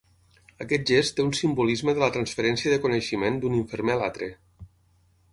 [0.63, 4.31] Aquest gest té un simbolisme de la transferència de coneixement d'un infermer a l'altre.